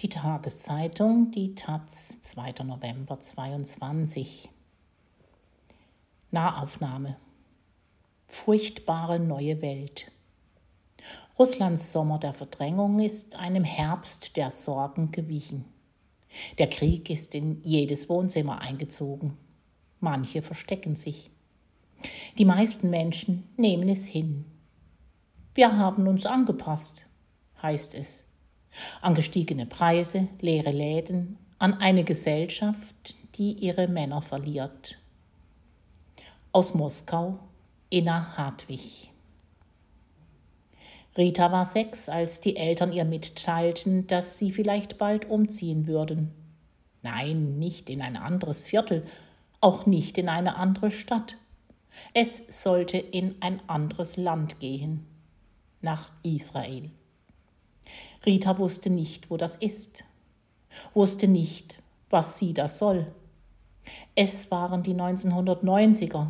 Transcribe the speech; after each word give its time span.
Die 0.00 0.08
Tageszeitung, 0.08 1.30
die 1.30 1.54
Taz, 1.54 2.22
2. 2.22 2.64
November 2.64 3.20
22. 3.20 4.48
Nahaufnahme. 6.30 7.18
Furchtbare 8.26 9.20
neue 9.20 9.60
Welt. 9.60 10.10
Russlands 11.38 11.92
Sommer 11.92 12.18
der 12.18 12.32
Verdrängung 12.32 12.98
ist 13.00 13.36
einem 13.36 13.62
Herbst 13.62 14.38
der 14.38 14.50
Sorgen 14.50 15.12
gewichen. 15.12 15.66
Der 16.56 16.70
Krieg 16.70 17.10
ist 17.10 17.34
in 17.34 17.60
jedes 17.62 18.08
Wohnzimmer 18.08 18.62
eingezogen. 18.62 19.36
Manche 20.00 20.40
verstecken 20.40 20.96
sich. 20.96 21.30
Die 22.38 22.46
meisten 22.46 22.88
Menschen 22.88 23.46
nehmen 23.58 23.90
es 23.90 24.06
hin. 24.06 24.46
Wir 25.52 25.76
haben 25.76 26.08
uns 26.08 26.24
angepasst, 26.24 27.06
heißt 27.60 27.94
es 27.94 28.29
an 29.00 29.14
gestiegene 29.14 29.66
Preise, 29.66 30.28
leere 30.40 30.70
Läden, 30.70 31.38
an 31.58 31.74
eine 31.74 32.04
Gesellschaft, 32.04 33.14
die 33.36 33.52
ihre 33.52 33.88
Männer 33.88 34.22
verliert. 34.22 34.98
Aus 36.52 36.74
Moskau, 36.74 37.38
Inna 37.90 38.36
Hartwig. 38.36 39.10
Rita 41.16 41.50
war 41.50 41.66
sechs, 41.66 42.08
als 42.08 42.40
die 42.40 42.56
Eltern 42.56 42.92
ihr 42.92 43.04
mitteilten, 43.04 44.06
dass 44.06 44.38
sie 44.38 44.52
vielleicht 44.52 44.96
bald 44.96 45.28
umziehen 45.28 45.86
würden. 45.86 46.32
Nein, 47.02 47.58
nicht 47.58 47.90
in 47.90 48.00
ein 48.00 48.16
anderes 48.16 48.64
Viertel, 48.64 49.04
auch 49.60 49.86
nicht 49.86 50.18
in 50.18 50.28
eine 50.28 50.56
andere 50.56 50.90
Stadt. 50.90 51.36
Es 52.14 52.62
sollte 52.62 52.98
in 52.98 53.36
ein 53.40 53.60
anderes 53.68 54.16
Land 54.16 54.60
gehen, 54.60 55.06
nach 55.80 56.10
Israel. 56.22 56.90
Rita 58.24 58.58
wusste 58.58 58.90
nicht, 58.90 59.30
wo 59.30 59.36
das 59.36 59.56
ist, 59.56 60.04
wusste 60.94 61.26
nicht, 61.26 61.82
was 62.10 62.38
sie 62.38 62.52
da 62.52 62.68
soll. 62.68 63.06
Es 64.14 64.50
waren 64.50 64.82
die 64.82 64.94
1990er. 64.94 66.28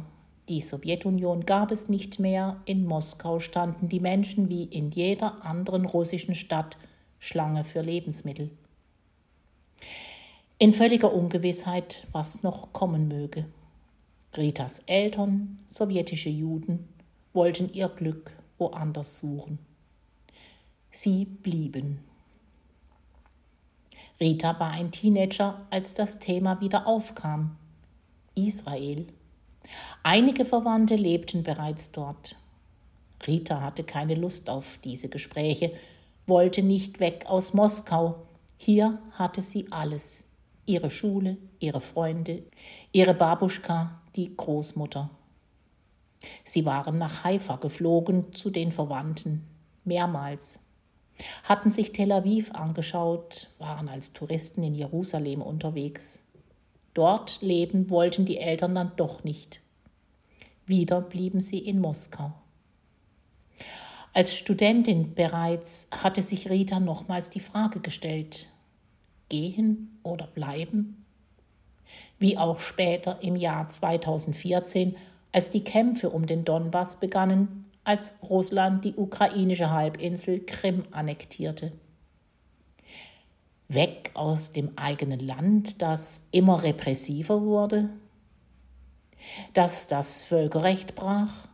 Die 0.48 0.60
Sowjetunion 0.60 1.46
gab 1.46 1.70
es 1.70 1.88
nicht 1.88 2.18
mehr. 2.18 2.60
In 2.64 2.84
Moskau 2.84 3.40
standen 3.40 3.88
die 3.88 4.00
Menschen 4.00 4.48
wie 4.48 4.64
in 4.64 4.90
jeder 4.90 5.44
anderen 5.44 5.84
russischen 5.84 6.34
Stadt 6.34 6.76
Schlange 7.18 7.64
für 7.64 7.82
Lebensmittel. 7.82 8.50
In 10.58 10.74
völliger 10.74 11.12
Ungewissheit, 11.12 12.06
was 12.12 12.42
noch 12.42 12.72
kommen 12.72 13.08
möge. 13.08 13.46
Ritas 14.36 14.80
Eltern, 14.86 15.58
sowjetische 15.68 16.30
Juden, 16.30 16.88
wollten 17.32 17.72
ihr 17.72 17.88
Glück 17.88 18.36
woanders 18.58 19.18
suchen. 19.18 19.58
Sie 20.92 21.24
blieben. 21.24 22.00
Rita 24.18 24.58
war 24.58 24.72
ein 24.72 24.90
Teenager, 24.90 25.64
als 25.70 25.94
das 25.94 26.18
Thema 26.18 26.60
wieder 26.60 26.86
aufkam. 26.88 27.56
Israel. 28.34 29.06
Einige 30.02 30.44
Verwandte 30.44 30.96
lebten 30.96 31.44
bereits 31.44 31.92
dort. 31.92 32.36
Rita 33.24 33.60
hatte 33.60 33.84
keine 33.84 34.16
Lust 34.16 34.50
auf 34.50 34.78
diese 34.82 35.08
Gespräche, 35.08 35.72
wollte 36.26 36.62
nicht 36.62 36.98
weg 36.98 37.24
aus 37.28 37.54
Moskau. 37.54 38.26
Hier 38.56 38.98
hatte 39.12 39.42
sie 39.42 39.70
alles. 39.70 40.26
Ihre 40.66 40.90
Schule, 40.90 41.38
ihre 41.60 41.80
Freunde, 41.80 42.42
ihre 42.90 43.14
Babuschka, 43.14 44.00
die 44.16 44.36
Großmutter. 44.36 45.08
Sie 46.42 46.64
waren 46.66 46.98
nach 46.98 47.22
Haifa 47.22 47.56
geflogen 47.56 48.34
zu 48.34 48.50
den 48.50 48.72
Verwandten, 48.72 49.46
mehrmals 49.84 50.58
hatten 51.44 51.70
sich 51.70 51.92
Tel 51.92 52.12
Aviv 52.12 52.52
angeschaut, 52.52 53.48
waren 53.58 53.88
als 53.88 54.12
Touristen 54.12 54.62
in 54.62 54.74
Jerusalem 54.74 55.42
unterwegs. 55.42 56.22
Dort 56.94 57.40
leben 57.40 57.90
wollten 57.90 58.24
die 58.24 58.38
Eltern 58.38 58.74
dann 58.74 58.92
doch 58.96 59.24
nicht. 59.24 59.60
Wieder 60.66 61.00
blieben 61.00 61.40
sie 61.40 61.58
in 61.58 61.80
Moskau. 61.80 62.32
Als 64.12 64.36
Studentin 64.36 65.14
bereits 65.14 65.86
hatte 65.90 66.22
sich 66.22 66.50
Rita 66.50 66.80
nochmals 66.80 67.30
die 67.30 67.40
Frage 67.40 67.80
gestellt, 67.80 68.48
gehen 69.28 69.98
oder 70.02 70.26
bleiben? 70.26 71.04
Wie 72.18 72.36
auch 72.36 72.60
später 72.60 73.22
im 73.22 73.36
Jahr 73.36 73.68
2014, 73.68 74.96
als 75.32 75.50
die 75.50 75.62
Kämpfe 75.62 76.10
um 76.10 76.26
den 76.26 76.44
Donbass 76.44 76.96
begannen, 76.96 77.59
als 77.84 78.14
Russland 78.22 78.84
die 78.84 78.94
ukrainische 78.94 79.70
Halbinsel 79.70 80.40
Krim 80.44 80.84
annektierte. 80.90 81.72
Weg 83.68 84.10
aus 84.14 84.52
dem 84.52 84.76
eigenen 84.76 85.20
Land, 85.20 85.80
das 85.80 86.26
immer 86.32 86.62
repressiver 86.62 87.42
wurde, 87.42 87.90
das 89.54 89.86
das 89.86 90.22
Völkerrecht 90.22 90.94
brach. 90.94 91.48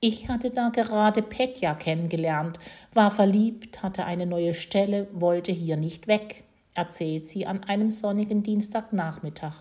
Ich 0.00 0.28
hatte 0.28 0.50
da 0.50 0.68
gerade 0.68 1.22
Petja 1.22 1.74
kennengelernt, 1.74 2.58
war 2.94 3.10
verliebt, 3.10 3.82
hatte 3.82 4.04
eine 4.04 4.26
neue 4.26 4.54
Stelle, 4.54 5.08
wollte 5.12 5.52
hier 5.52 5.76
nicht 5.76 6.06
weg, 6.06 6.44
erzählt 6.74 7.28
sie 7.28 7.46
an 7.46 7.64
einem 7.64 7.90
sonnigen 7.90 8.42
Dienstagnachmittag. 8.42 9.54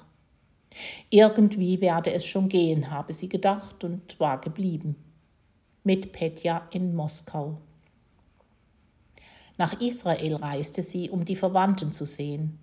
Irgendwie 1.09 1.81
werde 1.81 2.13
es 2.13 2.25
schon 2.25 2.47
gehen, 2.47 2.91
habe 2.91 3.11
sie 3.11 3.27
gedacht 3.27 3.83
und 3.83 4.19
war 4.19 4.39
geblieben 4.39 4.95
mit 5.83 6.11
Petja 6.11 6.67
in 6.71 6.95
Moskau. 6.95 7.57
Nach 9.57 9.79
Israel 9.81 10.35
reiste 10.35 10.83
sie, 10.83 11.09
um 11.09 11.25
die 11.25 11.35
Verwandten 11.35 11.91
zu 11.91 12.05
sehen, 12.05 12.57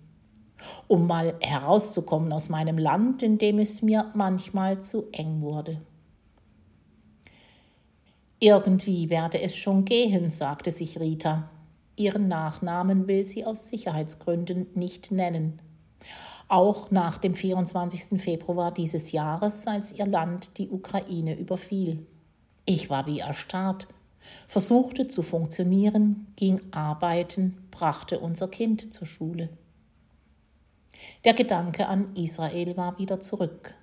um 0.87 1.05
mal 1.05 1.35
herauszukommen 1.41 2.33
aus 2.33 2.49
meinem 2.49 2.77
Land, 2.77 3.21
in 3.21 3.37
dem 3.37 3.59
es 3.59 3.81
mir 3.81 4.11
manchmal 4.15 4.81
zu 4.81 5.07
eng 5.11 5.41
wurde. 5.41 5.79
Irgendwie 8.39 9.09
werde 9.09 9.41
es 9.41 9.55
schon 9.55 9.85
gehen, 9.85 10.29
sagte 10.29 10.71
sich 10.71 10.99
Rita. 10.99 11.49
Ihren 11.95 12.27
Nachnamen 12.27 13.07
will 13.07 13.25
sie 13.25 13.45
aus 13.45 13.67
Sicherheitsgründen 13.67 14.67
nicht 14.75 15.11
nennen. 15.11 15.59
Auch 16.47 16.91
nach 16.91 17.17
dem 17.17 17.35
24. 17.35 18.21
Februar 18.21 18.71
dieses 18.71 19.11
Jahres, 19.11 19.67
als 19.67 19.91
ihr 19.91 20.05
Land 20.05 20.57
die 20.59 20.69
Ukraine 20.69 21.35
überfiel. 21.35 22.05
Ich 22.69 22.89
war 22.89 23.05
wie 23.07 23.19
erstarrt, 23.19 23.87
versuchte 24.45 25.07
zu 25.07 25.21
funktionieren, 25.21 26.27
ging 26.35 26.59
arbeiten, 26.71 27.65
brachte 27.71 28.19
unser 28.19 28.49
Kind 28.49 28.93
zur 28.93 29.07
Schule. 29.07 29.47
Der 31.23 31.33
Gedanke 31.33 31.87
an 31.87 32.13
Israel 32.15 32.75
war 32.75 32.99
wieder 32.99 33.21
zurück. 33.21 33.73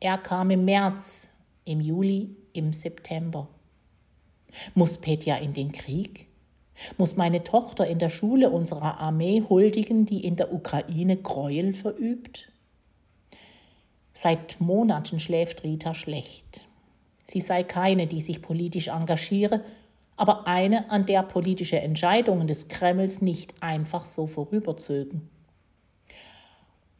Er 0.00 0.18
kam 0.18 0.50
im 0.50 0.66
März, 0.66 1.30
im 1.64 1.80
Juli, 1.80 2.36
im 2.52 2.74
September. 2.74 3.48
Muss 4.74 4.98
Petja 4.98 5.36
in 5.36 5.54
den 5.54 5.72
Krieg? 5.72 6.26
Muss 6.98 7.16
meine 7.16 7.42
Tochter 7.42 7.86
in 7.86 7.98
der 7.98 8.10
Schule 8.10 8.50
unserer 8.50 9.00
Armee 9.00 9.44
huldigen, 9.48 10.04
die 10.04 10.26
in 10.26 10.36
der 10.36 10.52
Ukraine 10.52 11.16
Gräuel 11.16 11.72
verübt? 11.72 12.52
Seit 14.12 14.60
Monaten 14.60 15.20
schläft 15.20 15.64
Rita 15.64 15.94
schlecht. 15.94 16.68
Sie 17.24 17.40
sei 17.40 17.64
keine, 17.64 18.06
die 18.06 18.20
sich 18.20 18.42
politisch 18.42 18.88
engagiere, 18.88 19.64
aber 20.16 20.46
eine, 20.46 20.90
an 20.90 21.06
der 21.06 21.22
politische 21.22 21.80
Entscheidungen 21.80 22.46
des 22.46 22.68
Kremls 22.68 23.20
nicht 23.20 23.54
einfach 23.60 24.06
so 24.06 24.26
vorüberzögen. 24.26 25.28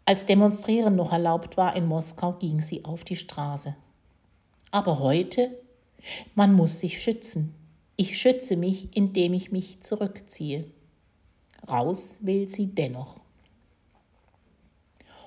Als 0.06 0.26
Demonstrieren 0.26 0.96
noch 0.96 1.12
erlaubt 1.12 1.56
war 1.56 1.76
in 1.76 1.86
Moskau, 1.86 2.32
ging 2.32 2.60
sie 2.60 2.84
auf 2.84 3.04
die 3.04 3.16
Straße. 3.16 3.74
Aber 4.70 4.98
heute, 4.98 5.56
man 6.34 6.52
muss 6.52 6.80
sich 6.80 7.00
schützen. 7.00 7.54
Ich 7.96 8.18
schütze 8.18 8.56
mich, 8.56 8.94
indem 8.96 9.32
ich 9.34 9.52
mich 9.52 9.80
zurückziehe. 9.80 10.66
Raus 11.68 12.18
will 12.20 12.48
sie 12.48 12.66
dennoch. 12.66 13.20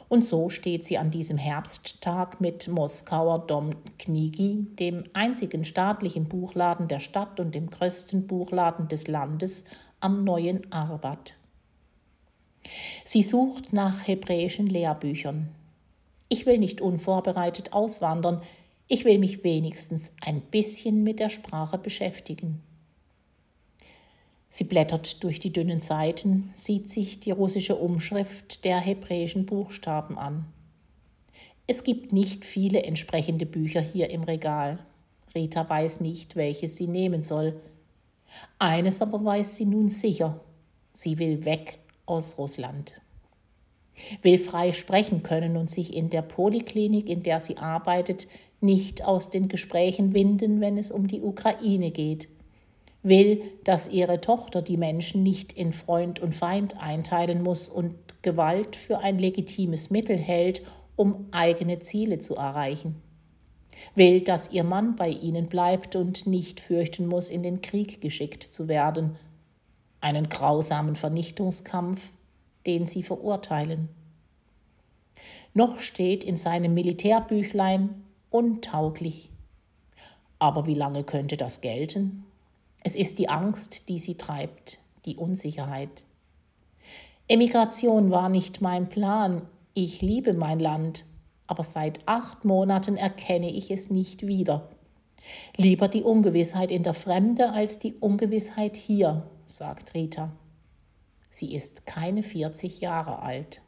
Und 0.10 0.24
so 0.24 0.50
steht 0.50 0.86
sie 0.86 0.98
an 0.98 1.12
diesem 1.12 1.38
Herbsttag 1.38 2.40
mit 2.40 2.68
Moskauer 2.70 3.46
Dom 3.46 3.72
Knigi, 4.00 4.66
dem 4.80 5.04
einzigen 5.14 5.66
staatlichen 5.66 6.30
Buchladen 6.30 6.88
der 6.88 7.02
Stadt 7.02 7.40
und 7.40 7.54
dem 7.54 7.70
größten 7.70 8.26
Buchladen 8.26 8.88
des 8.88 9.08
Landes, 9.08 9.66
am 10.00 10.24
neuen 10.24 10.72
Arbat. 10.72 11.34
Sie 13.04 13.24
sucht 13.24 13.74
nach 13.74 14.08
hebräischen 14.08 14.68
Lehrbüchern. 14.68 15.50
Ich 16.30 16.46
will 16.46 16.58
nicht 16.58 16.82
unvorbereitet 16.82 17.74
auswandern, 17.74 18.42
ich 18.90 19.04
will 19.04 19.20
mich 19.20 19.44
wenigstens 19.44 20.14
ein 20.26 20.40
bisschen 20.40 21.04
mit 21.04 21.20
der 21.20 21.30
Sprache 21.30 21.78
beschäftigen. 21.78 22.64
Sie 24.50 24.64
blättert 24.64 25.24
durch 25.24 25.40
die 25.40 25.52
dünnen 25.52 25.82
Seiten, 25.82 26.52
sieht 26.56 26.90
sich 26.90 27.20
die 27.20 27.32
russische 27.32 27.76
Umschrift 27.76 28.64
der 28.64 28.80
hebräischen 28.80 29.46
Buchstaben 29.46 30.18
an. 30.18 30.46
Es 31.68 31.84
gibt 31.84 32.14
nicht 32.14 32.46
viele 32.46 32.84
entsprechende 32.84 33.46
Bücher 33.46 33.82
hier 33.82 34.10
im 34.10 34.24
Regal. 34.24 34.80
Rita 35.36 35.70
weiß 35.70 36.00
nicht, 36.00 36.38
welches 36.38 36.78
sie 36.78 36.88
nehmen 36.88 37.24
soll. 37.24 37.60
Eines 38.58 39.02
aber 39.02 39.24
weiß 39.24 39.58
sie 39.58 39.66
nun 39.66 39.90
sicher. 39.90 40.40
Sie 40.94 41.20
will 41.20 41.44
weg 41.44 41.80
aus 42.06 42.38
Russland. 42.38 42.94
Will 44.22 44.38
frei 44.38 44.72
sprechen 44.72 45.24
können 45.24 45.58
und 45.58 45.70
sich 45.70 45.94
in 45.94 46.10
der 46.10 46.22
Poliklinik, 46.22 47.10
in 47.10 47.24
der 47.24 47.40
sie 47.40 47.58
arbeitet, 47.58 48.28
nicht 48.62 49.04
aus 49.04 49.30
den 49.30 49.50
Gesprächen 49.50 50.14
winden, 50.14 50.62
wenn 50.62 50.78
es 50.78 50.90
um 50.90 51.08
die 51.08 51.22
Ukraine 51.22 51.92
geht. 51.92 52.30
Will, 53.08 53.42
dass 53.64 53.90
ihre 53.90 54.20
Tochter 54.20 54.62
die 54.62 54.78
Menschen 54.78 55.24
nicht 55.24 55.54
in 55.54 55.72
Freund 55.72 56.20
und 56.20 56.36
Feind 56.36 56.82
einteilen 56.82 57.42
muss 57.42 57.70
und 57.70 57.96
Gewalt 58.22 58.76
für 58.76 59.00
ein 59.00 59.18
legitimes 59.18 59.90
Mittel 59.90 60.18
hält, 60.18 60.62
um 60.96 61.28
eigene 61.32 61.80
Ziele 61.80 62.20
zu 62.20 62.36
erreichen. 62.36 63.02
Will, 63.96 64.22
dass 64.22 64.52
ihr 64.52 64.64
Mann 64.64 64.96
bei 64.96 65.10
ihnen 65.10 65.48
bleibt 65.48 65.96
und 65.96 66.28
nicht 66.28 66.60
fürchten 66.60 67.08
muss, 67.08 67.30
in 67.30 67.44
den 67.44 67.62
Krieg 67.62 68.02
geschickt 68.02 68.44
zu 68.44 68.68
werden, 68.68 69.16
einen 70.02 70.30
grausamen 70.30 70.96
Vernichtungskampf, 70.96 72.12
den 72.66 72.86
sie 72.86 73.04
verurteilen. 73.04 73.90
Noch 75.54 75.80
steht 75.80 76.24
in 76.24 76.38
seinem 76.38 76.74
Militärbüchlein 76.74 78.04
untauglich. 78.30 79.32
Aber 80.40 80.68
wie 80.68 80.76
lange 80.76 81.04
könnte 81.04 81.38
das 81.38 81.62
gelten? 81.62 82.26
Es 82.84 82.96
ist 82.96 83.20
die 83.20 83.30
Angst, 83.30 83.90
die 83.90 84.00
sie 84.00 84.16
treibt, 84.16 84.80
die 85.06 85.16
Unsicherheit. 85.16 86.06
Emigration 87.28 88.12
war 88.12 88.30
nicht 88.30 88.62
mein 88.62 88.88
Plan. 88.88 89.42
Ich 89.74 90.02
liebe 90.02 90.34
mein 90.34 90.60
Land, 90.60 91.06
aber 91.46 91.64
seit 91.64 92.00
acht 92.08 92.46
Monaten 92.46 92.96
erkenne 92.96 93.50
ich 93.52 93.70
es 93.70 93.90
nicht 93.90 94.26
wieder. 94.26 94.70
Lieber 95.58 95.88
die 95.88 96.04
Ungewissheit 96.04 96.72
in 96.72 96.84
der 96.84 96.94
Fremde 96.94 97.52
als 97.52 97.80
die 97.80 97.96
Ungewissheit 97.96 98.78
hier, 98.78 99.30
sagt 99.46 99.94
Rita. 99.94 100.32
Sie 101.30 101.54
ist 101.54 101.86
keine 101.86 102.24
40 102.24 102.80
Jahre 102.80 103.20
alt. 103.20 103.62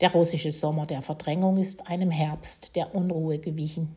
Der 0.00 0.12
russische 0.12 0.50
Sommer 0.50 0.86
der 0.86 1.02
Verdrängung 1.02 1.56
ist 1.56 1.86
einem 1.86 2.10
Herbst 2.10 2.74
der 2.74 2.94
Unruhe 2.94 3.38
gewichen. 3.38 3.96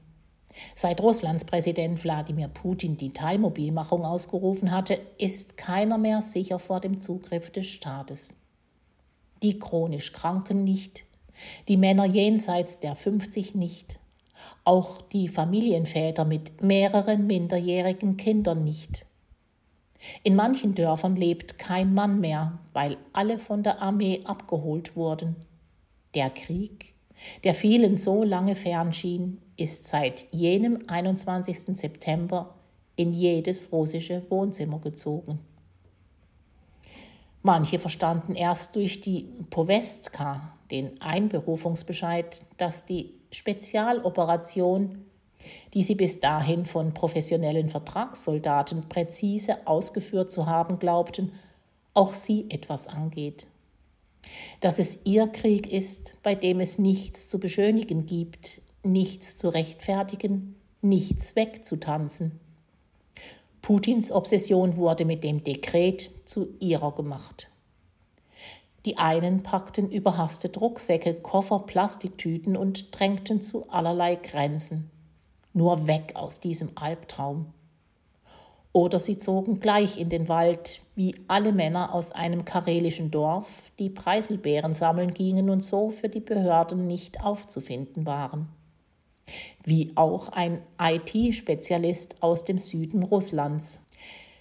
Seit 0.76 1.02
Russlands 1.02 1.46
Präsident 1.46 2.04
Wladimir 2.04 2.48
Putin 2.48 2.98
die 2.98 3.14
Teilmobilmachung 3.14 4.06
ausgerufen 4.06 4.72
hatte, 4.72 5.00
ist 5.18 5.58
keiner 5.58 5.98
mehr 5.98 6.22
sicher 6.22 6.60
vor 6.60 6.80
dem 6.80 7.00
Zugriff 7.00 7.50
des 7.52 7.68
Staates. 7.68 8.36
Die 9.44 9.60
chronisch 9.60 10.14
Kranken 10.14 10.64
nicht, 10.64 11.06
die 11.68 11.78
Männer 11.78 12.06
jenseits 12.06 12.80
der 12.80 12.96
50 12.96 13.56
nicht, 13.56 14.00
auch 14.64 15.02
die 15.02 15.28
Familienväter 15.28 16.26
mit 16.26 16.62
mehreren 16.64 17.28
minderjährigen 17.28 18.18
Kindern 18.18 18.64
nicht. 18.64 19.06
In 20.24 20.36
manchen 20.36 20.76
Dörfern 20.76 21.16
lebt 21.16 21.58
kein 21.58 21.94
Mann 21.94 22.20
mehr, 22.20 22.60
weil 22.74 22.98
alle 23.14 23.40
von 23.40 23.64
der 23.64 23.82
Armee 23.82 24.22
abgeholt 24.26 24.96
wurden. 24.96 25.36
Der 26.16 26.30
Krieg, 26.30 26.94
der 27.44 27.56
vielen 27.56 27.98
so 27.98 28.24
lange 28.24 28.56
fern 28.56 28.94
schien, 28.94 29.42
ist 29.58 29.86
seit 29.86 30.32
jenem 30.32 30.84
21. 30.88 31.78
September 31.78 32.56
in 32.96 33.12
jedes 33.12 33.72
russische 33.72 34.24
Wohnzimmer 34.30 34.80
gezogen. 34.80 35.40
Manche 37.44 37.80
verstanden 37.80 38.36
erst 38.36 38.76
durch 38.76 39.02
die 39.02 39.30
Powestka, 39.50 40.54
den 40.70 41.02
Einberufungsbescheid, 41.02 42.44
dass 42.58 42.86
die 42.86 43.14
Spezialoperation, 43.32 45.06
die 45.74 45.84
sie 45.84 45.96
bis 45.96 46.20
dahin 46.20 46.66
von 46.66 46.94
professionellen 46.94 47.70
Vertragssoldaten 47.70 48.90
präzise 48.90 49.66
ausgeführt 49.66 50.32
zu 50.32 50.46
haben 50.46 50.80
glaubten, 50.80 51.32
auch 51.94 52.14
sie 52.14 52.50
etwas 52.50 52.88
angeht. 52.88 53.48
Dass 54.60 54.78
es 54.78 55.00
ihr 55.06 55.28
Krieg 55.28 55.72
ist, 55.72 56.16
bei 56.24 56.36
dem 56.36 56.60
es 56.60 56.78
nichts 56.78 57.30
zu 57.30 57.40
beschönigen 57.40 58.06
gibt, 58.06 58.62
nichts 58.92 59.38
zu 59.38 59.50
rechtfertigen, 59.50 60.56
nichts 60.82 61.36
wegzutanzen. 61.36 62.40
Putins 63.62 64.12
Obsession 64.12 64.78
wurde 64.78 65.04
mit 65.04 65.24
dem 65.24 65.44
Dekret 65.44 66.12
zu 66.26 66.48
ihrer 66.60 66.94
gemacht. 66.94 67.50
Die 68.86 68.98
einen 68.98 69.44
packten 69.44 69.92
überhastet 69.92 70.62
Rucksäcke, 70.62 71.16
Koffer, 71.16 71.60
Plastiktüten 71.60 72.56
und 72.56 72.98
drängten 72.98 73.42
zu 73.42 73.70
allerlei 73.70 74.16
Grenzen. 74.16 74.90
Nur 75.54 75.88
weg 75.88 76.14
aus 76.16 76.40
diesem 76.40 76.70
Albtraum. 76.76 77.48
Oder 78.72 79.00
sie 79.02 79.18
zogen 79.18 79.60
gleich 79.60 79.98
in 80.00 80.08
den 80.08 80.30
Wald, 80.30 80.82
wie 80.96 81.16
alle 81.28 81.52
Männer 81.52 81.94
aus 81.94 82.12
einem 82.12 82.46
karelischen 82.46 83.12
Dorf, 83.12 83.64
die 83.80 83.90
Preiselbeeren 83.90 84.74
sammeln 84.74 85.14
gingen 85.14 85.50
und 85.50 85.64
so 85.64 85.90
für 85.90 86.08
die 86.08 86.22
Behörden 86.22 86.88
nicht 86.88 87.22
aufzufinden 87.22 88.06
waren 88.06 88.48
wie 89.64 89.92
auch 89.96 90.30
ein 90.30 90.62
IT-Spezialist 90.80 92.22
aus 92.22 92.46
dem 92.46 92.60
Süden 92.60 93.04
Russlands, 93.04 93.80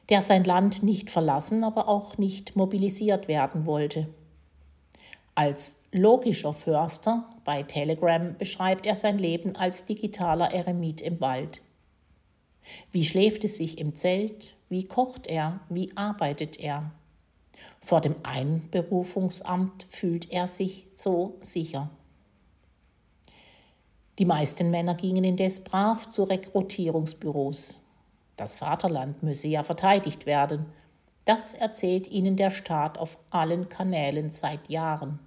der 0.08 0.22
sein 0.22 0.44
Land 0.44 0.82
nicht 0.82 1.10
verlassen, 1.10 1.64
aber 1.64 1.88
auch 1.88 2.18
nicht 2.18 2.56
mobilisiert 2.56 3.28
werden 3.28 3.66
wollte. 3.66 4.08
Als 5.34 5.80
logischer 5.92 6.54
Förster 6.54 7.28
bei 7.44 7.62
Telegram 7.62 8.36
beschreibt 8.38 8.86
er 8.86 8.96
sein 8.96 9.18
Leben 9.18 9.56
als 9.56 9.84
digitaler 9.84 10.52
Eremit 10.52 11.00
im 11.00 11.20
Wald. 11.20 11.60
Wie 12.90 13.04
schläft 13.04 13.44
es 13.44 13.56
sich 13.56 13.78
im 13.78 13.94
Zelt? 13.94 14.56
Wie 14.68 14.84
kocht 14.84 15.26
er? 15.26 15.60
Wie 15.68 15.92
arbeitet 15.96 16.58
er? 16.58 16.90
Vor 17.80 18.00
dem 18.00 18.16
Einberufungsamt 18.22 19.86
fühlt 19.90 20.32
er 20.32 20.48
sich 20.48 20.88
so 20.94 21.38
sicher. 21.40 21.90
Die 24.18 24.24
meisten 24.24 24.70
Männer 24.70 24.94
gingen 24.94 25.24
indes 25.24 25.62
brav 25.62 26.08
zu 26.08 26.24
Rekrutierungsbüros. 26.24 27.82
Das 28.36 28.56
Vaterland 28.56 29.22
müsse 29.22 29.48
ja 29.48 29.62
verteidigt 29.62 30.24
werden. 30.24 30.66
Das 31.26 31.52
erzählt 31.52 32.08
ihnen 32.08 32.36
der 32.36 32.50
Staat 32.50 32.96
auf 32.98 33.18
allen 33.30 33.68
Kanälen 33.68 34.30
seit 34.30 34.70
Jahren. 34.70 35.18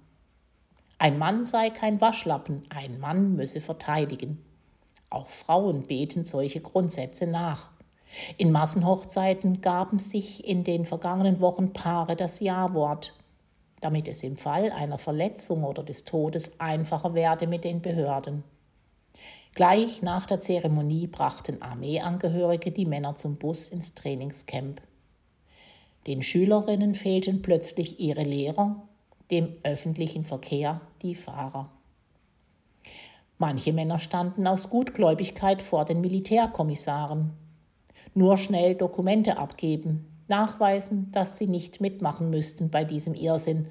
Ein 0.98 1.18
Mann 1.18 1.44
sei 1.44 1.70
kein 1.70 2.00
Waschlappen, 2.00 2.64
ein 2.68 2.98
Mann 2.98 3.36
müsse 3.36 3.60
verteidigen. 3.60 4.44
Auch 5.08 5.28
Frauen 5.28 5.86
beten 5.86 6.24
solche 6.24 6.60
Grundsätze 6.60 7.26
nach. 7.26 7.70
In 8.38 8.50
Massenhochzeiten 8.50 9.60
gaben 9.60 10.00
sich 10.00 10.46
in 10.46 10.64
den 10.64 10.84
vergangenen 10.84 11.40
Wochen 11.40 11.72
Paare 11.72 12.16
das 12.16 12.40
Ja-Wort, 12.40 13.14
damit 13.80 14.08
es 14.08 14.24
im 14.24 14.36
Fall 14.36 14.72
einer 14.72 14.98
Verletzung 14.98 15.62
oder 15.62 15.84
des 15.84 16.04
Todes 16.04 16.58
einfacher 16.60 17.14
werde 17.14 17.46
mit 17.46 17.62
den 17.64 17.82
Behörden. 17.82 18.42
Gleich 19.54 20.00
nach 20.00 20.26
der 20.26 20.40
Zeremonie 20.40 21.06
brachten 21.06 21.60
Armeeangehörige 21.60 22.70
die 22.70 22.86
Männer 22.86 23.16
zum 23.16 23.36
Bus 23.36 23.68
ins 23.68 23.94
Trainingscamp. 23.94 24.80
Den 26.06 26.22
Schülerinnen 26.22 26.94
fehlten 26.94 27.42
plötzlich 27.42 28.00
ihre 28.00 28.22
Lehrer, 28.22 28.88
dem 29.30 29.54
öffentlichen 29.64 30.24
Verkehr 30.24 30.80
die 31.02 31.14
Fahrer. 31.14 31.70
Manche 33.38 33.72
Männer 33.72 33.98
standen 33.98 34.46
aus 34.46 34.70
Gutgläubigkeit 34.70 35.62
vor 35.62 35.84
den 35.84 36.00
Militärkommissaren. 36.00 37.32
Nur 38.14 38.38
schnell 38.38 38.74
Dokumente 38.74 39.38
abgeben, 39.38 40.22
nachweisen, 40.28 41.10
dass 41.10 41.38
sie 41.38 41.46
nicht 41.46 41.80
mitmachen 41.80 42.30
müssten 42.30 42.70
bei 42.70 42.84
diesem 42.84 43.14
Irrsinn, 43.14 43.68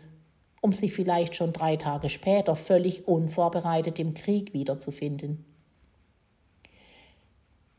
um 0.62 0.74
sich 0.74 0.94
vielleicht 0.94 1.36
schon 1.36 1.54
drei 1.54 1.78
Tage 1.78 2.10
später 2.10 2.56
völlig 2.56 3.08
unvorbereitet 3.08 3.98
im 4.00 4.14
Krieg 4.14 4.54
wiederzufinden. 4.54 5.46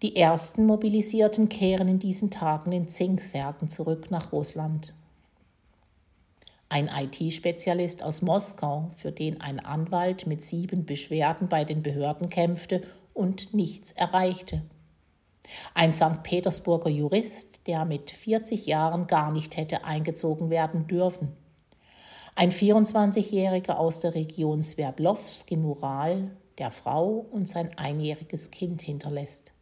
Die 0.02 0.16
ersten 0.16 0.64
Mobilisierten 0.64 1.50
kehren 1.50 1.86
in 1.86 1.98
diesen 1.98 2.30
Tagen 2.30 2.72
in 2.72 2.88
Zinksärgen 2.88 3.68
zurück 3.68 4.10
nach 4.10 4.32
Russland. 4.32 4.94
Ein 6.70 6.88
IT-Spezialist 6.88 8.02
aus 8.02 8.22
Moskau, 8.22 8.92
für 8.96 9.12
den 9.12 9.42
ein 9.42 9.60
Anwalt 9.60 10.26
mit 10.26 10.42
sieben 10.42 10.86
Beschwerden 10.86 11.48
bei 11.48 11.64
den 11.64 11.82
Behörden 11.82 12.30
kämpfte 12.30 12.82
und 13.12 13.52
nichts 13.52 13.92
erreichte. 13.92 14.62
Ein 15.74 15.92
St. 15.92 16.22
Petersburger 16.22 16.88
Jurist, 16.88 17.66
der 17.66 17.84
mit 17.84 18.10
40 18.10 18.64
Jahren 18.64 19.06
gar 19.06 19.30
nicht 19.32 19.58
hätte 19.58 19.84
eingezogen 19.84 20.48
werden 20.48 20.86
dürfen. 20.86 21.36
Ein 22.36 22.52
24-Jähriger 22.52 23.74
aus 23.74 24.00
der 24.00 24.14
Region 24.14 24.62
Sverdlovsk-Mural, 24.62 26.30
der 26.56 26.70
Frau 26.70 27.26
und 27.30 27.50
sein 27.50 27.76
einjähriges 27.76 28.50
Kind 28.50 28.80
hinterlässt. 28.80 29.52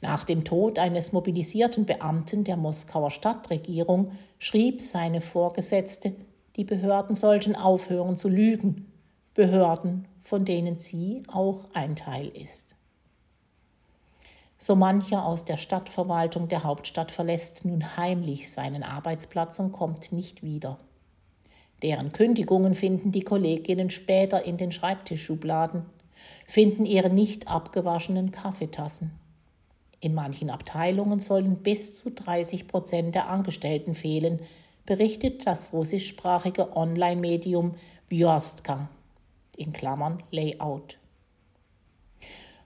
Nach 0.00 0.24
dem 0.24 0.44
Tod 0.44 0.78
eines 0.78 1.12
mobilisierten 1.12 1.84
Beamten 1.84 2.44
der 2.44 2.56
Moskauer 2.56 3.10
Stadtregierung 3.10 4.12
schrieb 4.38 4.80
seine 4.80 5.20
Vorgesetzte, 5.20 6.14
die 6.56 6.64
Behörden 6.64 7.14
sollten 7.14 7.54
aufhören 7.54 8.16
zu 8.16 8.28
lügen, 8.28 8.92
Behörden, 9.34 10.08
von 10.22 10.44
denen 10.44 10.78
sie 10.78 11.22
auch 11.28 11.66
ein 11.72 11.96
Teil 11.96 12.28
ist. 12.28 12.74
So 14.58 14.74
mancher 14.74 15.24
aus 15.24 15.44
der 15.44 15.56
Stadtverwaltung 15.56 16.48
der 16.48 16.64
Hauptstadt 16.64 17.12
verlässt 17.12 17.64
nun 17.64 17.96
heimlich 17.96 18.50
seinen 18.50 18.82
Arbeitsplatz 18.82 19.60
und 19.60 19.70
kommt 19.70 20.10
nicht 20.10 20.42
wieder. 20.42 20.80
Deren 21.82 22.10
Kündigungen 22.10 22.74
finden 22.74 23.12
die 23.12 23.22
Kolleginnen 23.22 23.90
später 23.90 24.44
in 24.44 24.56
den 24.56 24.72
Schreibtischschubladen, 24.72 25.86
finden 26.48 26.84
ihre 26.84 27.08
nicht 27.08 27.46
abgewaschenen 27.46 28.32
Kaffeetassen. 28.32 29.12
In 30.00 30.14
manchen 30.14 30.50
Abteilungen 30.50 31.18
sollen 31.18 31.56
bis 31.56 31.96
zu 31.96 32.10
30 32.10 32.68
Prozent 32.68 33.14
der 33.14 33.28
Angestellten 33.28 33.94
fehlen, 33.94 34.40
berichtet 34.86 35.46
das 35.46 35.72
russischsprachige 35.72 36.76
Online-Medium 36.76 37.74
Vjorstka 38.08 38.88
in 39.56 39.72
Klammern 39.72 40.22
Layout. 40.30 40.98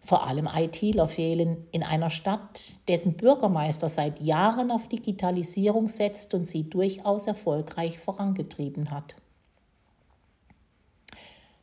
Vor 0.04 0.26
allem 0.26 0.48
ITler 0.52 1.08
fehlen 1.08 1.68
in 1.70 1.82
einer 1.84 2.10
Stadt, 2.10 2.74
dessen 2.88 3.14
Bürgermeister 3.14 3.88
seit 3.88 4.20
Jahren 4.20 4.70
auf 4.70 4.88
Digitalisierung 4.88 5.88
setzt 5.88 6.34
und 6.34 6.48
sie 6.48 6.68
durchaus 6.68 7.28
erfolgreich 7.28 7.98
vorangetrieben 7.98 8.90
hat. 8.90 9.14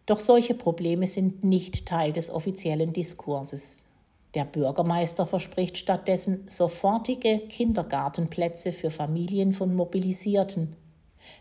Doch 0.06 0.20
solche 0.20 0.56
Probleme 0.56 1.06
sind 1.06 1.44
nicht 1.44 1.86
Teil 1.86 2.14
des 2.14 2.32
offiziellen 2.32 2.94
Diskurses. 2.94 3.89
Der 4.36 4.46
Bürgermeister 4.46 5.26
verspricht 5.26 5.78
stattdessen 5.78 6.48
sofortige 6.48 7.40
Kindergartenplätze 7.40 8.72
für 8.72 8.92
Familien 8.92 9.54
von 9.54 9.76
Mobilisierten, 9.76 10.76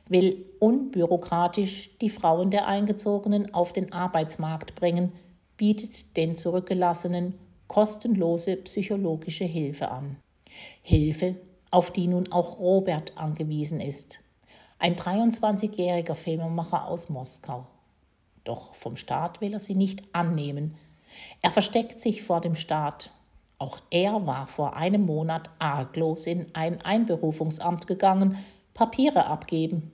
will 0.09 0.47
unbürokratisch 0.59 1.97
die 1.99 2.11
Frauen 2.11 2.50
der 2.50 2.66
Eingezogenen 2.66 3.52
auf 3.52 3.73
den 3.73 3.92
Arbeitsmarkt 3.92 4.75
bringen, 4.75 5.12
bietet 5.57 6.16
den 6.16 6.37
Zurückgelassenen 6.37 7.35
kostenlose 7.66 8.57
psychologische 8.57 9.45
Hilfe 9.45 9.90
an. 9.90 10.16
Hilfe, 10.83 11.37
auf 11.71 11.90
die 11.90 12.07
nun 12.07 12.33
auch 12.33 12.59
Robert 12.59 13.12
angewiesen 13.16 13.80
ist, 13.80 14.21
ein 14.78 14.97
23-jähriger 14.97 16.14
Filmemacher 16.14 16.87
aus 16.87 17.09
Moskau. 17.09 17.66
Doch 18.45 18.75
vom 18.75 18.97
Staat 18.97 19.40
will 19.40 19.52
er 19.52 19.61
sie 19.61 19.75
nicht 19.75 20.02
annehmen. 20.12 20.76
Er 21.42 21.52
versteckt 21.52 22.00
sich 22.00 22.22
vor 22.22 22.40
dem 22.40 22.54
Staat. 22.54 23.12
Auch 23.58 23.80
er 23.90 24.26
war 24.26 24.46
vor 24.46 24.76
einem 24.76 25.06
Monat 25.06 25.50
arglos 25.58 26.26
in 26.26 26.46
ein 26.54 26.80
Einberufungsamt 26.82 27.87
gegangen, 27.87 28.38
Papiere 28.75 29.26
abgeben, 29.26 29.90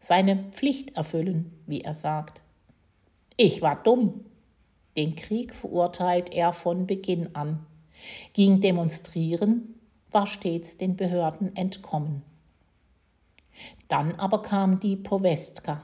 seine 0.00 0.44
Pflicht 0.52 0.96
erfüllen, 0.96 1.62
wie 1.66 1.80
er 1.80 1.94
sagt. 1.94 2.42
Ich 3.36 3.62
war 3.62 3.82
dumm. 3.82 4.26
Den 4.96 5.16
Krieg 5.16 5.54
verurteilt 5.54 6.34
er 6.34 6.52
von 6.52 6.86
Beginn 6.86 7.34
an, 7.34 7.64
ging 8.32 8.60
demonstrieren, 8.60 9.74
war 10.10 10.26
stets 10.26 10.76
den 10.76 10.96
Behörden 10.96 11.54
entkommen. 11.56 12.22
Dann 13.86 14.14
aber 14.16 14.42
kam 14.42 14.80
die 14.80 14.96
Powestka. 14.96 15.82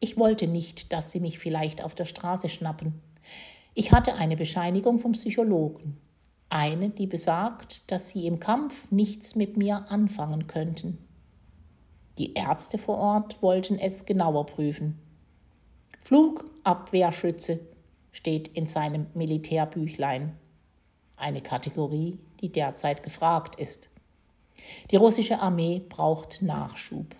Ich 0.00 0.16
wollte 0.16 0.46
nicht, 0.46 0.92
dass 0.92 1.12
sie 1.12 1.20
mich 1.20 1.38
vielleicht 1.38 1.82
auf 1.82 1.94
der 1.94 2.04
Straße 2.04 2.48
schnappen. 2.48 3.00
Ich 3.78 3.92
hatte 3.92 4.14
eine 4.14 4.38
Bescheinigung 4.38 4.98
vom 4.98 5.12
Psychologen, 5.12 5.98
eine, 6.48 6.88
die 6.88 7.06
besagt, 7.06 7.82
dass 7.90 8.08
sie 8.08 8.26
im 8.26 8.40
Kampf 8.40 8.90
nichts 8.90 9.34
mit 9.34 9.58
mir 9.58 9.90
anfangen 9.90 10.46
könnten. 10.46 10.96
Die 12.16 12.32
Ärzte 12.32 12.78
vor 12.78 12.96
Ort 12.96 13.42
wollten 13.42 13.78
es 13.78 14.06
genauer 14.06 14.46
prüfen. 14.46 14.98
Flugabwehrschütze 16.04 17.60
steht 18.12 18.48
in 18.48 18.66
seinem 18.66 19.08
Militärbüchlein. 19.12 20.38
Eine 21.18 21.42
Kategorie, 21.42 22.18
die 22.40 22.50
derzeit 22.50 23.02
gefragt 23.02 23.56
ist. 23.56 23.90
Die 24.90 24.96
russische 24.96 25.40
Armee 25.40 25.82
braucht 25.86 26.40
Nachschub. 26.40 27.14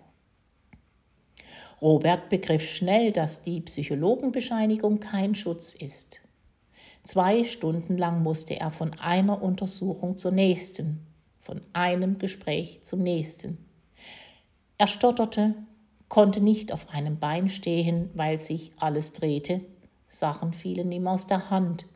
Robert 1.82 2.30
begriff 2.30 2.66
schnell, 2.66 3.12
dass 3.12 3.42
die 3.42 3.60
Psychologenbescheinigung 3.60 5.00
kein 5.00 5.34
Schutz 5.34 5.74
ist. 5.74 6.22
Zwei 7.06 7.44
Stunden 7.44 7.96
lang 7.96 8.24
musste 8.24 8.58
er 8.58 8.72
von 8.72 8.92
einer 8.98 9.40
Untersuchung 9.40 10.16
zur 10.16 10.32
nächsten, 10.32 11.06
von 11.38 11.60
einem 11.72 12.18
Gespräch 12.18 12.80
zum 12.82 13.00
nächsten. 13.00 13.58
Er 14.76 14.88
stotterte, 14.88 15.54
konnte 16.08 16.40
nicht 16.40 16.72
auf 16.72 16.92
einem 16.92 17.20
Bein 17.20 17.48
stehen, 17.48 18.10
weil 18.14 18.40
sich 18.40 18.72
alles 18.78 19.12
drehte, 19.12 19.60
Sachen 20.08 20.52
fielen 20.52 20.90
ihm 20.90 21.06
aus 21.06 21.28
der 21.28 21.48
Hand. 21.48 21.86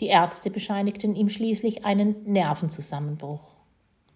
Die 0.00 0.08
Ärzte 0.08 0.50
bescheinigten 0.50 1.14
ihm 1.14 1.30
schließlich 1.30 1.86
einen 1.86 2.30
Nervenzusammenbruch. 2.30 3.56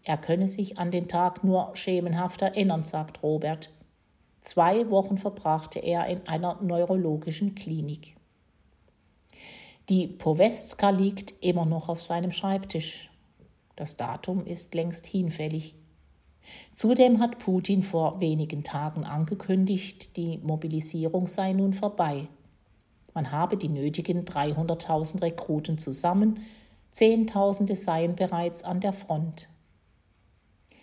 Er 0.04 0.18
könne 0.18 0.48
sich 0.48 0.78
an 0.78 0.90
den 0.90 1.08
Tag 1.08 1.44
nur 1.44 1.74
schemenhaft 1.76 2.42
erinnern, 2.42 2.84
sagt 2.84 3.22
Robert. 3.22 3.70
Zwei 4.42 4.90
Wochen 4.90 5.16
verbrachte 5.16 5.78
er 5.78 6.08
in 6.08 6.26
einer 6.26 6.60
neurologischen 6.60 7.54
Klinik. 7.54 8.16
Die 9.88 10.06
Powestka 10.06 10.90
liegt 10.90 11.34
immer 11.44 11.66
noch 11.66 11.88
auf 11.88 12.00
seinem 12.00 12.32
Schreibtisch. 12.32 13.10
Das 13.76 13.96
Datum 13.96 14.46
ist 14.46 14.74
längst 14.74 15.06
hinfällig. 15.06 15.74
Zudem 16.74 17.20
hat 17.20 17.38
Putin 17.38 17.82
vor 17.82 18.20
wenigen 18.20 18.64
Tagen 18.64 19.04
angekündigt, 19.04 20.16
die 20.16 20.38
Mobilisierung 20.38 21.26
sei 21.26 21.52
nun 21.52 21.72
vorbei. 21.72 22.28
Man 23.14 23.30
habe 23.30 23.56
die 23.56 23.68
nötigen 23.68 24.24
300.000 24.24 25.22
Rekruten 25.22 25.78
zusammen, 25.78 26.40
Zehntausende 26.90 27.74
seien 27.74 28.16
bereits 28.16 28.62
an 28.64 28.80
der 28.80 28.92
Front. 28.92 29.48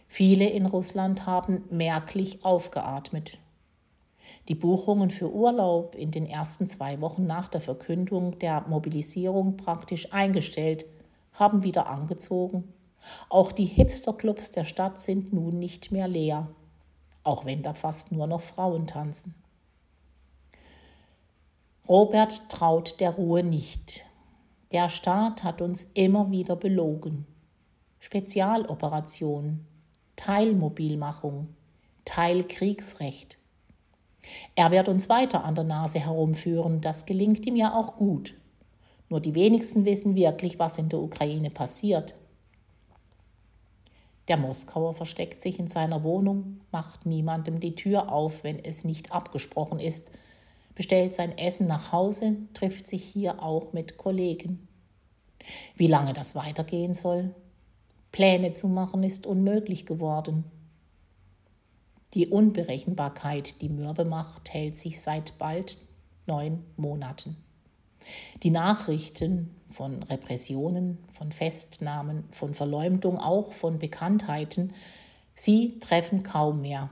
Viele 0.07 0.49
in 0.49 0.65
Russland 0.65 1.27
haben 1.27 1.63
merklich 1.69 2.43
aufgeatmet. 2.43 3.37
Die 4.47 4.55
Buchungen 4.55 5.09
für 5.09 5.31
Urlaub 5.31 5.95
in 5.95 6.11
den 6.11 6.25
ersten 6.25 6.67
zwei 6.67 7.01
Wochen 7.01 7.27
nach 7.27 7.49
der 7.49 7.61
Verkündung 7.61 8.39
der 8.39 8.61
Mobilisierung 8.67 9.57
praktisch 9.57 10.11
eingestellt, 10.11 10.85
haben 11.33 11.63
wieder 11.63 11.87
angezogen 11.87 12.73
auch 13.29 13.51
die 13.51 13.65
Hipsterclubs 13.65 14.51
der 14.51 14.65
Stadt 14.65 14.99
sind 14.99 15.33
nun 15.33 15.59
nicht 15.59 15.91
mehr 15.91 16.07
leer, 16.07 16.47
auch 17.23 17.45
wenn 17.45 17.63
da 17.63 17.73
fast 17.73 18.11
nur 18.11 18.27
noch 18.27 18.41
Frauen 18.41 18.87
tanzen. 18.87 19.35
Robert 21.87 22.49
traut 22.49 22.99
der 22.99 23.11
Ruhe 23.11 23.43
nicht. 23.43 24.05
Der 24.71 24.89
Staat 24.89 25.43
hat 25.43 25.61
uns 25.61 25.83
immer 25.95 26.29
wieder 26.29 26.55
belogen. 26.55 27.25
Spezialoperation, 27.99 29.65
Teilmobilmachung, 30.15 31.55
Teilkriegsrecht. 32.05 33.38
Er 34.55 34.71
wird 34.71 34.87
uns 34.87 35.09
weiter 35.09 35.43
an 35.43 35.55
der 35.55 35.63
Nase 35.63 35.99
herumführen, 35.99 36.81
das 36.81 37.05
gelingt 37.05 37.45
ihm 37.45 37.55
ja 37.55 37.73
auch 37.73 37.95
gut. 37.95 38.35
Nur 39.09 39.19
die 39.19 39.35
wenigsten 39.35 39.85
wissen 39.85 40.15
wirklich, 40.15 40.59
was 40.59 40.77
in 40.77 40.89
der 40.89 40.99
Ukraine 40.99 41.49
passiert. 41.49 42.15
Der 44.27 44.37
Moskauer 44.37 44.93
versteckt 44.93 45.41
sich 45.41 45.57
in 45.57 45.67
seiner 45.67 46.03
Wohnung, 46.03 46.61
macht 46.71 47.07
niemandem 47.07 47.59
die 47.59 47.73
Tür 47.73 48.11
auf, 48.11 48.43
wenn 48.43 48.63
es 48.63 48.83
nicht 48.83 49.11
abgesprochen 49.11 49.79
ist, 49.79 50.11
bestellt 50.75 51.15
sein 51.15 51.35
Essen 51.37 51.65
nach 51.65 51.91
Hause, 51.91 52.37
trifft 52.53 52.87
sich 52.87 53.03
hier 53.03 53.41
auch 53.41 53.73
mit 53.73 53.97
Kollegen. 53.97 54.67
Wie 55.75 55.87
lange 55.87 56.13
das 56.13 56.35
weitergehen 56.35 56.93
soll? 56.93 57.33
Pläne 58.11 58.53
zu 58.53 58.67
machen 58.67 59.01
ist 59.01 59.25
unmöglich 59.25 59.87
geworden. 59.87 60.45
Die 62.15 62.27
Unberechenbarkeit, 62.27 63.61
die 63.61 63.69
mürbe 63.69 64.05
macht, 64.05 64.51
hält 64.51 64.77
sich 64.77 64.99
seit 64.99 65.37
bald 65.37 65.77
neun 66.25 66.63
Monaten. 66.75 67.37
Die 68.41 68.49
Nachrichten 68.49 69.55
von 69.69 70.01
Repressionen, 70.03 70.97
von 71.13 71.31
Festnahmen, 71.31 72.23
von 72.31 72.53
Verleumdung, 72.55 73.19
auch 73.19 73.53
von 73.53 73.77
Bekanntheiten, 73.77 74.73
sie 75.35 75.79
treffen 75.79 76.23
kaum 76.23 76.61
mehr. 76.61 76.89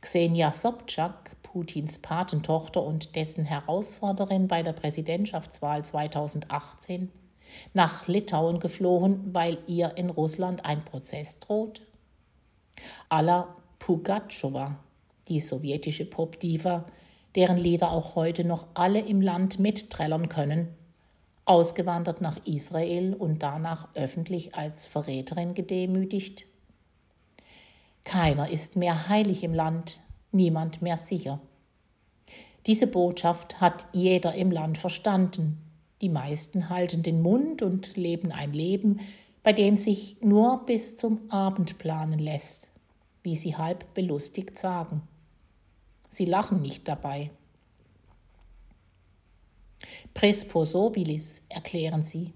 Xenia 0.00 0.52
Sobczak, 0.52 1.36
Putins 1.42 1.98
Patentochter 1.98 2.82
und 2.82 3.16
dessen 3.16 3.44
Herausforderin 3.44 4.46
bei 4.46 4.62
der 4.62 4.72
Präsidentschaftswahl 4.72 5.84
2018, 5.84 7.10
nach 7.74 8.06
Litauen 8.06 8.60
geflohen, 8.60 9.34
weil 9.34 9.58
ihr 9.66 9.96
in 9.96 10.10
Russland 10.10 10.64
ein 10.64 10.84
Prozess 10.84 11.40
droht? 11.40 11.82
Alla 13.08 13.56
Pugatschowa, 13.78 14.78
die 15.28 15.40
sowjetische 15.40 16.04
Popdiva, 16.04 16.86
deren 17.34 17.58
Lieder 17.58 17.90
auch 17.90 18.14
heute 18.14 18.44
noch 18.44 18.66
alle 18.74 19.00
im 19.00 19.20
Land 19.20 19.58
mitträllern 19.58 20.28
können, 20.28 20.68
ausgewandert 21.44 22.20
nach 22.20 22.38
Israel 22.44 23.14
und 23.14 23.42
danach 23.42 23.88
öffentlich 23.94 24.54
als 24.54 24.86
Verräterin 24.86 25.54
gedemütigt? 25.54 26.46
Keiner 28.04 28.50
ist 28.50 28.76
mehr 28.76 29.08
heilig 29.08 29.42
im 29.42 29.54
Land, 29.54 30.00
niemand 30.32 30.82
mehr 30.82 30.96
sicher. 30.96 31.40
Diese 32.66 32.86
Botschaft 32.86 33.60
hat 33.60 33.86
jeder 33.92 34.34
im 34.34 34.50
Land 34.50 34.78
verstanden. 34.78 35.58
Die 36.00 36.08
meisten 36.08 36.68
halten 36.68 37.02
den 37.02 37.22
Mund 37.22 37.62
und 37.62 37.96
leben 37.96 38.32
ein 38.32 38.52
Leben, 38.52 39.00
bei 39.46 39.52
dem 39.52 39.76
sich 39.76 40.16
nur 40.22 40.66
bis 40.66 40.96
zum 40.96 41.30
Abend 41.30 41.78
planen 41.78 42.18
lässt, 42.18 42.68
wie 43.22 43.36
sie 43.36 43.56
halb 43.56 43.94
belustigt 43.94 44.58
sagen. 44.58 45.02
Sie 46.08 46.24
lachen 46.24 46.60
nicht 46.60 46.88
dabei. 46.88 47.30
Presposobilis, 50.14 51.44
erklären 51.48 52.02
sie. 52.02 52.32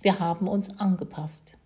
Wir 0.00 0.20
haben 0.20 0.46
uns 0.46 0.78
angepasst. 0.78 1.58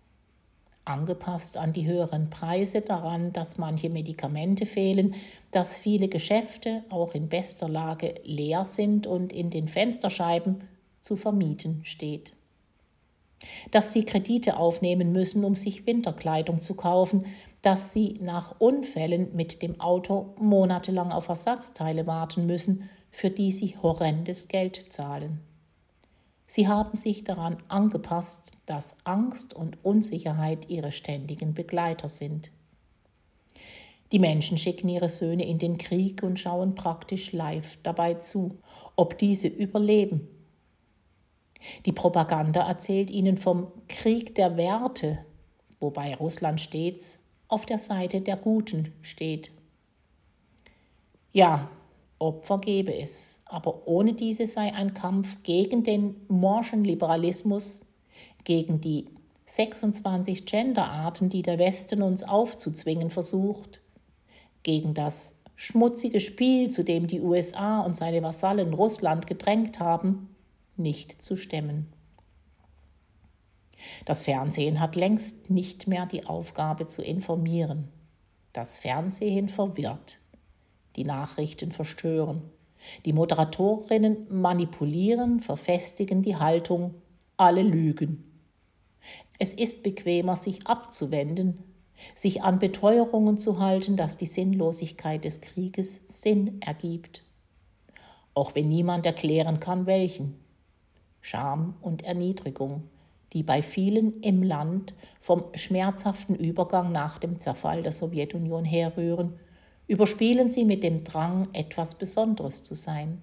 Angepasst 0.85 1.55
an 1.55 1.71
die 1.71 1.85
höheren 1.85 2.31
Preise, 2.31 2.81
daran, 2.81 3.31
dass 3.31 3.59
manche 3.59 3.91
Medikamente 3.91 4.65
fehlen, 4.65 5.13
dass 5.51 5.77
viele 5.77 6.07
Geschäfte 6.07 6.83
auch 6.89 7.13
in 7.13 7.29
bester 7.29 7.69
Lage 7.69 8.15
leer 8.23 8.65
sind 8.65 9.05
und 9.05 9.33
in 9.33 9.51
den 9.51 9.67
Fensterscheiben 9.67 10.63
zu 10.99 11.15
vermieten 11.15 11.81
steht. 11.85 12.33
Dass 13.71 13.93
sie 13.93 14.05
Kredite 14.05 14.57
aufnehmen 14.57 15.11
müssen, 15.11 15.43
um 15.43 15.55
sich 15.55 15.85
Winterkleidung 15.85 16.61
zu 16.61 16.75
kaufen, 16.75 17.25
dass 17.61 17.93
sie 17.93 18.19
nach 18.21 18.59
Unfällen 18.59 19.35
mit 19.35 19.61
dem 19.61 19.79
Auto 19.79 20.35
monatelang 20.39 21.11
auf 21.11 21.29
Ersatzteile 21.29 22.07
warten 22.07 22.45
müssen, 22.45 22.89
für 23.11 23.29
die 23.29 23.51
sie 23.51 23.77
horrendes 23.81 24.47
Geld 24.47 24.91
zahlen. 24.91 25.39
Sie 26.45 26.67
haben 26.67 26.95
sich 26.95 27.23
daran 27.23 27.57
angepasst, 27.67 28.51
dass 28.65 28.97
Angst 29.05 29.53
und 29.55 29.83
Unsicherheit 29.83 30.69
ihre 30.69 30.91
ständigen 30.91 31.53
Begleiter 31.53 32.09
sind. 32.09 32.51
Die 34.11 34.19
Menschen 34.19 34.59
schicken 34.59 34.89
ihre 34.89 35.09
Söhne 35.09 35.47
in 35.47 35.57
den 35.57 35.79
Krieg 35.79 36.21
und 36.21 36.39
schauen 36.39 36.75
praktisch 36.75 37.31
live 37.31 37.79
dabei 37.81 38.13
zu, 38.13 38.59
ob 38.95 39.17
diese 39.17 39.47
überleben. 39.47 40.27
Die 41.85 41.91
Propaganda 41.91 42.67
erzählt 42.67 43.09
ihnen 43.09 43.37
vom 43.37 43.67
Krieg 43.87 44.35
der 44.35 44.57
Werte, 44.57 45.19
wobei 45.79 46.15
Russland 46.15 46.61
stets 46.61 47.19
auf 47.47 47.65
der 47.65 47.77
Seite 47.77 48.21
der 48.21 48.37
Guten 48.37 48.93
steht. 49.01 49.51
Ja, 51.31 51.69
Opfer 52.19 52.59
gebe 52.59 52.95
es, 52.95 53.39
aber 53.45 53.87
ohne 53.87 54.13
diese 54.13 54.47
sei 54.47 54.73
ein 54.73 54.93
Kampf 54.93 55.43
gegen 55.43 55.83
den 55.83 56.15
morschen 56.27 56.83
Liberalismus, 56.83 57.85
gegen 58.43 58.79
die 58.81 59.07
26 59.45 60.45
Genderarten, 60.45 61.29
die 61.29 61.41
der 61.41 61.59
Westen 61.59 62.01
uns 62.01 62.23
aufzuzwingen 62.23 63.09
versucht, 63.09 63.81
gegen 64.63 64.93
das 64.93 65.35
schmutzige 65.55 66.19
Spiel, 66.19 66.69
zu 66.69 66.83
dem 66.83 67.07
die 67.07 67.21
USA 67.21 67.81
und 67.81 67.97
seine 67.97 68.23
Vasallen 68.23 68.73
Russland 68.73 69.27
gedrängt 69.27 69.79
haben, 69.79 70.32
nicht 70.77 71.21
zu 71.21 71.35
stemmen. 71.35 71.91
Das 74.05 74.21
Fernsehen 74.21 74.79
hat 74.79 74.95
längst 74.95 75.49
nicht 75.49 75.87
mehr 75.87 76.05
die 76.05 76.25
Aufgabe 76.25 76.87
zu 76.87 77.01
informieren. 77.01 77.89
Das 78.53 78.77
Fernsehen 78.77 79.49
verwirrt, 79.49 80.19
die 80.95 81.03
Nachrichten 81.03 81.71
verstören, 81.71 82.43
die 83.05 83.13
Moderatorinnen 83.13 84.27
manipulieren, 84.29 85.39
verfestigen 85.39 86.21
die 86.21 86.35
Haltung, 86.35 86.95
alle 87.37 87.63
lügen. 87.63 88.23
Es 89.39 89.53
ist 89.53 89.83
bequemer, 89.83 90.35
sich 90.35 90.67
abzuwenden, 90.67 91.63
sich 92.15 92.43
an 92.43 92.59
Beteuerungen 92.59 93.37
zu 93.37 93.59
halten, 93.59 93.97
dass 93.97 94.17
die 94.17 94.25
Sinnlosigkeit 94.25 95.23
des 95.23 95.41
Krieges 95.41 96.01
Sinn 96.07 96.61
ergibt, 96.61 97.23
auch 98.33 98.55
wenn 98.55 98.69
niemand 98.69 99.05
erklären 99.05 99.59
kann, 99.59 99.85
welchen. 99.85 100.42
Scham 101.23 101.75
und 101.81 102.03
Erniedrigung, 102.03 102.83
die 103.31 103.43
bei 103.43 103.63
vielen 103.63 104.21
im 104.21 104.43
Land 104.43 104.93
vom 105.21 105.45
schmerzhaften 105.55 106.35
Übergang 106.35 106.91
nach 106.91 107.17
dem 107.17 107.39
Zerfall 107.39 107.81
der 107.81 107.93
Sowjetunion 107.93 108.65
herrühren, 108.65 109.39
überspielen 109.87 110.49
sie 110.49 110.65
mit 110.65 110.83
dem 110.83 111.05
Drang, 111.05 111.47
etwas 111.53 111.95
Besonderes 111.95 112.63
zu 112.63 112.75
sein, 112.75 113.21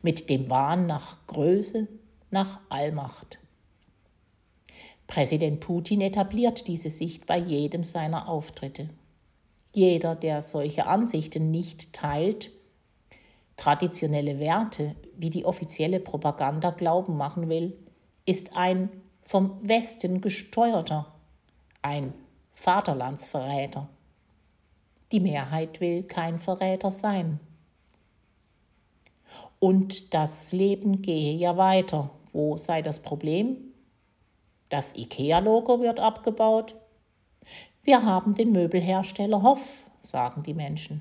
mit 0.00 0.30
dem 0.30 0.48
Wahn 0.48 0.86
nach 0.86 1.26
Größe, 1.26 1.88
nach 2.30 2.58
Allmacht. 2.70 3.38
Präsident 5.06 5.60
Putin 5.60 6.00
etabliert 6.00 6.66
diese 6.68 6.88
Sicht 6.88 7.26
bei 7.26 7.36
jedem 7.36 7.84
seiner 7.84 8.30
Auftritte. 8.30 8.88
Jeder, 9.74 10.16
der 10.16 10.40
solche 10.40 10.86
Ansichten 10.86 11.50
nicht 11.50 11.92
teilt, 11.92 12.50
traditionelle 13.56 14.38
Werte, 14.38 14.96
wie 15.16 15.30
die 15.30 15.44
offizielle 15.44 16.00
Propaganda 16.00 16.70
glauben 16.70 17.16
machen 17.16 17.48
will, 17.48 17.76
ist 18.26 18.56
ein 18.56 18.90
vom 19.22 19.58
Westen 19.66 20.20
gesteuerter, 20.20 21.12
ein 21.82 22.12
Vaterlandsverräter. 22.52 23.88
Die 25.12 25.20
Mehrheit 25.20 25.80
will 25.80 26.02
kein 26.02 26.38
Verräter 26.38 26.90
sein. 26.90 27.40
Und 29.58 30.12
das 30.12 30.52
Leben 30.52 31.02
gehe 31.02 31.34
ja 31.36 31.56
weiter. 31.56 32.10
Wo 32.32 32.56
sei 32.56 32.82
das 32.82 32.98
Problem? 33.00 33.56
Das 34.68 34.94
IKEA-Logo 34.94 35.80
wird 35.80 36.00
abgebaut. 36.00 36.74
Wir 37.82 38.04
haben 38.04 38.34
den 38.34 38.52
Möbelhersteller 38.52 39.42
Hoff, 39.42 39.88
sagen 40.00 40.42
die 40.42 40.54
Menschen. 40.54 41.00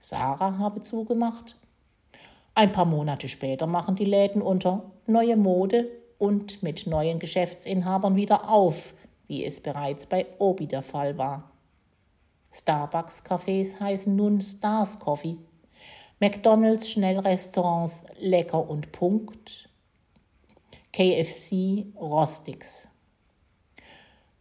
Sarah 0.00 0.58
habe 0.58 0.82
zugemacht. 0.82 1.56
Ein 2.58 2.72
paar 2.72 2.86
Monate 2.86 3.28
später 3.28 3.68
machen 3.68 3.94
die 3.94 4.04
Läden 4.04 4.42
unter 4.42 4.90
neue 5.06 5.36
Mode 5.36 5.88
und 6.18 6.60
mit 6.60 6.88
neuen 6.88 7.20
Geschäftsinhabern 7.20 8.16
wieder 8.16 8.50
auf, 8.50 8.94
wie 9.28 9.44
es 9.44 9.60
bereits 9.60 10.06
bei 10.06 10.26
Obi 10.40 10.66
der 10.66 10.82
Fall 10.82 11.16
war. 11.16 11.52
Starbucks-Cafés 12.52 13.78
heißen 13.78 14.16
nun 14.16 14.40
Stars 14.40 14.98
Coffee, 14.98 15.36
McDonalds 16.18 16.90
Schnellrestaurants 16.90 18.06
Lecker 18.18 18.68
und 18.68 18.90
Punkt, 18.90 19.68
KFC 20.92 21.86
Rostix. 21.94 22.88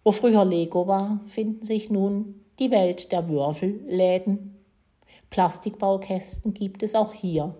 Wo 0.04 0.12
früher 0.12 0.44
Lego 0.44 0.88
war, 0.88 1.20
finden 1.28 1.64
sich 1.64 1.92
nun 1.92 2.44
die 2.58 2.72
Welt 2.72 3.12
der 3.12 3.30
Würfelläden 3.30 4.56
Plastikbaukästen 5.30 6.56
gibt 6.56 6.82
es 6.82 6.96
auch 6.96 7.14
hier. 7.14 7.54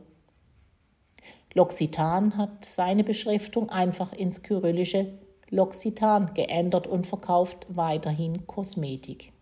L'Occitan 1.58 2.38
hat 2.38 2.64
seine 2.64 3.04
Beschriftung 3.04 3.70
einfach 3.70 4.14
ins 4.14 4.44
kyrillische 4.44 5.08
L'Occitan 5.50 6.36
geändert 6.36 6.86
und 6.86 7.08
verkauft 7.08 7.66
weiterhin 7.68 8.46
Kosmetik. 8.46 9.34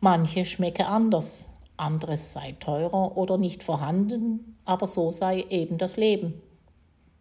Manche 0.00 0.44
schmecke 0.44 0.86
anders, 0.86 1.50
anderes 1.76 2.32
sei 2.32 2.56
teurer 2.58 3.16
oder 3.16 3.38
nicht 3.38 3.62
vorhanden, 3.62 4.56
aber 4.64 4.88
so 4.88 5.12
sei 5.12 5.46
eben 5.50 5.78
das 5.78 5.96
Leben. 5.96 6.42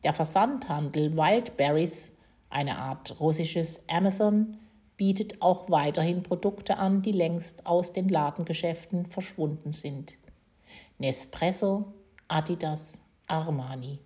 Der 0.03 0.15
Versandhandel 0.15 1.15
Wildberries, 1.15 2.13
eine 2.49 2.79
Art 2.79 3.19
russisches 3.19 3.83
Amazon, 3.89 4.57
bietet 4.97 5.39
auch 5.43 5.69
weiterhin 5.69 6.23
Produkte 6.23 6.77
an, 6.79 7.03
die 7.03 7.11
längst 7.11 7.67
aus 7.67 7.93
den 7.93 8.09
Ladengeschäften 8.09 9.05
verschwunden 9.05 9.71
sind. 9.71 10.15
Nespresso, 10.97 11.93
Adidas, 12.27 12.99
Armani. 13.27 13.99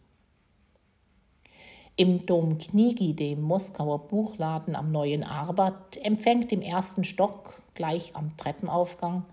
Im 1.95 2.25
Dom 2.25 2.57
Knigi, 2.57 3.13
dem 3.13 3.41
Moskauer 3.41 4.07
Buchladen 4.07 4.75
am 4.75 4.91
Neuen 4.91 5.23
Arbat, 5.23 5.97
empfängt 5.97 6.51
im 6.51 6.61
ersten 6.61 7.03
Stock, 7.03 7.61
gleich 7.73 8.15
am 8.15 8.37
Treppenaufgang, 8.37 9.25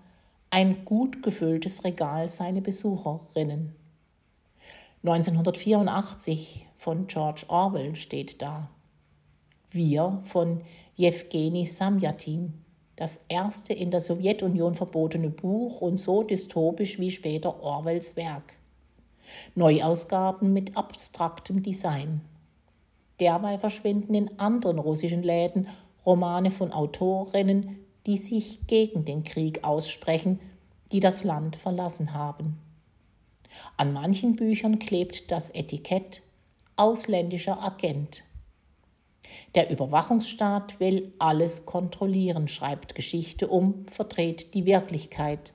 ein 0.51 0.85
gut 0.85 1.23
gefülltes 1.23 1.85
Regal 1.85 2.29
seine 2.29 2.63
Besucherinnen. 2.63 3.75
1984 5.05 6.67
von 6.77 7.07
George 7.07 7.45
Orwell 7.49 7.95
steht 7.95 8.43
da. 8.43 8.69
Wir 9.71 10.21
von 10.25 10.63
Jewgeni 10.97 11.67
Samjatin, 11.67 12.65
das 12.97 13.21
erste 13.29 13.73
in 13.75 13.91
der 13.91 14.01
Sowjetunion 14.01 14.75
verbotene 14.75 15.29
Buch 15.29 15.81
und 15.81 15.99
so 15.99 16.23
dystopisch 16.23 16.99
wie 16.99 17.11
später 17.11 17.63
Orwells 17.63 18.17
Werk. 18.17 18.55
Neuausgaben 19.55 20.53
mit 20.53 20.77
abstraktem 20.77 21.63
Design. 21.63 22.23
Derweil 23.21 23.59
verschwinden 23.59 24.15
in 24.15 24.39
anderen 24.39 24.79
russischen 24.79 25.23
Läden 25.23 25.69
Romane 26.05 26.51
von 26.51 26.73
Autorinnen, 26.73 27.85
die 28.07 28.19
sich 28.19 28.67
gegen 28.67 29.05
den 29.05 29.25
Krieg 29.25 29.65
aussprechen, 29.65 30.39
die 30.93 31.01
das 31.01 31.25
Land 31.25 31.57
verlassen 31.57 32.15
haben. 32.15 32.59
An 33.77 33.93
manchen 33.93 34.37
Büchern 34.37 34.79
klebt 34.79 35.31
das 35.31 35.51
Etikett 35.51 36.23
ausländischer 36.77 37.63
Agent. 37.63 38.23
Der 39.55 39.71
Überwachungsstaat 39.71 40.81
will 40.81 41.13
alles 41.19 41.67
kontrollieren, 41.67 42.49
schreibt 42.49 42.95
Geschichte 42.95 43.49
um, 43.49 43.87
verdreht 43.87 44.55
die 44.55 44.67
Wirklichkeit. 44.67 45.53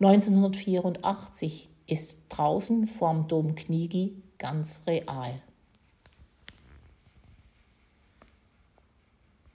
1984 0.00 1.68
ist 1.86 2.18
draußen 2.28 2.86
vorm 2.86 3.28
Dom 3.28 3.54
Knigi 3.54 4.22
ganz 4.38 4.82
real. 4.86 5.40